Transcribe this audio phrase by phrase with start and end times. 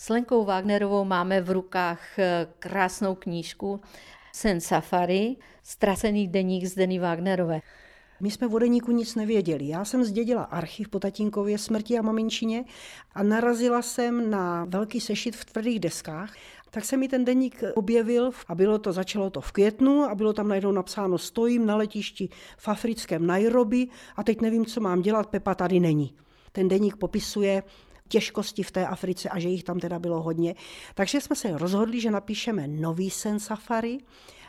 [0.00, 3.80] S Lenkou Wagnerovou máme v rukách eh, krásnou knížku
[4.32, 7.60] Sen Safari, ztracený deník z Denny Wagnerové.
[8.20, 9.68] My jsme o deníku nic nevěděli.
[9.68, 12.64] Já jsem zdědila archiv po tatínkově smrti a maminčině
[13.14, 16.34] a narazila jsem na velký sešit v tvrdých deskách
[16.70, 20.32] tak se mi ten deník objevil a bylo to, začalo to v květnu a bylo
[20.32, 25.26] tam najednou napsáno stojím na letišti v africkém Nairobi a teď nevím, co mám dělat,
[25.26, 26.14] Pepa tady není.
[26.52, 27.62] Ten deník popisuje
[28.08, 30.54] těžkosti v té Africe a že jich tam teda bylo hodně.
[30.94, 33.98] Takže jsme se rozhodli, že napíšeme nový sen safari,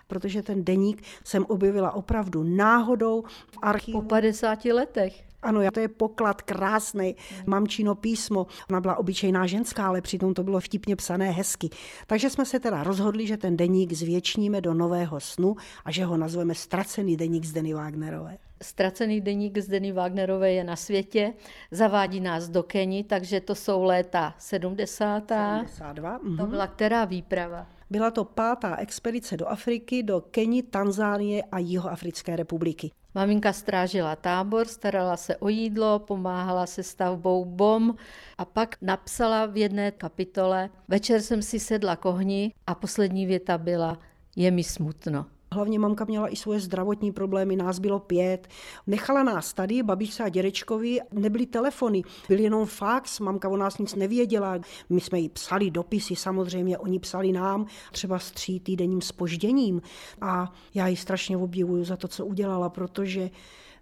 [0.07, 4.01] protože ten deník jsem objevila opravdu náhodou v archivu.
[4.01, 5.23] Po 50 letech.
[5.41, 8.47] Ano, to je poklad krásný, mamčino písmo.
[8.69, 11.69] Ona byla obyčejná ženská, ale přitom to bylo vtipně psané hezky.
[12.07, 16.17] Takže jsme se teda rozhodli, že ten deník zvětšníme do nového snu a že ho
[16.17, 18.37] nazveme Ztracený deník z Denny Wagnerové.
[18.63, 21.33] Ztracený deník z Denny Wagnerové je na světě,
[21.71, 25.27] zavádí nás do Keni, takže to jsou léta 70.
[25.27, 26.19] 72.
[26.37, 27.67] To byla která výprava?
[27.89, 32.91] Byla to pátá expedice do Afriky, do Keni, Tanzánie a Jihoafrické republiky.
[33.15, 37.95] Maminka strážila tábor, starala se o jídlo, pomáhala se stavbou bom
[38.37, 43.57] a pak napsala v jedné kapitole Večer jsem si sedla k ohni a poslední věta
[43.57, 43.99] byla
[44.35, 45.25] Je mi smutno.
[45.53, 48.47] Hlavně mamka měla i svoje zdravotní problémy, nás bylo pět.
[48.87, 53.95] Nechala nás tady, babičce a dědečkovi, nebyly telefony, byl jenom fax, mamka o nás nic
[53.95, 54.59] nevěděla.
[54.89, 59.81] My jsme jí psali dopisy, samozřejmě oni psali nám, třeba s tří týdenním spožděním.
[60.21, 63.29] A já ji strašně obdivuju za to, co udělala, protože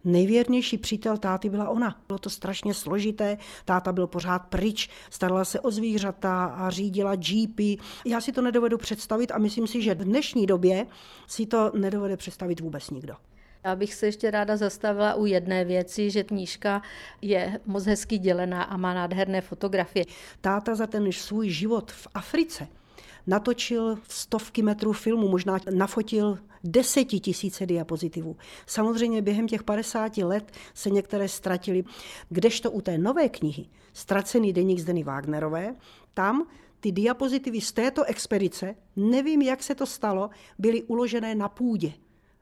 [0.03, 2.02] nejvěrnější přítel táty byla ona.
[2.08, 7.78] Bylo to strašně složité, táta byl pořád pryč, starala se o zvířata a řídila jeepy.
[8.06, 10.86] Já si to nedovedu představit a myslím si, že v dnešní době
[11.28, 13.14] si to nedovede představit vůbec nikdo.
[13.64, 16.82] Já bych se ještě ráda zastavila u jedné věci, že knížka
[17.22, 20.06] je moc hezky dělená a má nádherné fotografie.
[20.42, 22.67] Táta za ten svůj život v Africe
[23.28, 28.38] natočil stovky metrů filmu, možná nafotil desetitisíce diapozitivů.
[28.65, 31.83] Samozřejmě během těch 50 let se některé ztratily,
[32.30, 35.76] kdežto u té nové knihy Ztracený deník z Denny Wagnerové,
[36.14, 36.48] tam
[36.80, 41.94] ty diapozitivy z této expedice, nevím, jak se to stalo, byly uložené na půdě.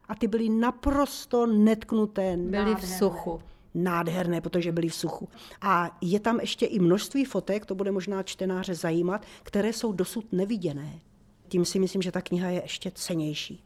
[0.08, 2.38] A ty byly naprosto netknuté.
[2.38, 2.82] Byly nádherné.
[2.82, 3.42] v suchu
[3.76, 5.30] nádherné, protože byly v suchu.
[5.62, 10.34] A je tam ještě i množství fotek, to bude možná čtenáře zajímat, které jsou dosud
[10.34, 11.00] neviděné.
[11.48, 13.65] Tím si myslím, že ta kniha je ještě cenější.